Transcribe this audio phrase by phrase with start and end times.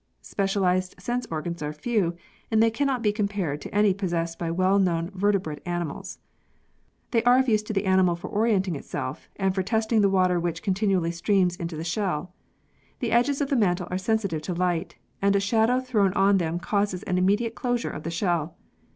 [0.23, 2.15] Specialised sense organs are few,
[2.49, 6.17] and they cannot be compared to any possessed by well known vertebrate animals.
[7.11, 10.39] They are of use to the animal for orientating itself and for testing the water
[10.39, 12.33] which continually streams into the shell.
[12.97, 16.45] The edges of the mantle are sensitive to light, and a shadow thrown on to
[16.45, 18.57] them causes an immediate closure of the shell.